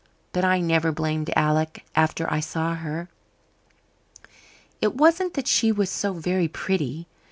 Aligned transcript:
But 0.31 0.43
I 0.43 0.59
never 0.61 0.91
blamed 0.91 1.29
Alec 1.35 1.85
after 1.95 2.25
I 2.33 2.39
saw 2.39 2.73
her. 2.73 3.07
It 4.81 4.95
wasn't 4.95 5.35
that 5.35 5.47
she 5.47 5.71
was 5.71 5.91
so 5.91 6.13
very 6.13 6.47
pretty. 6.47 7.05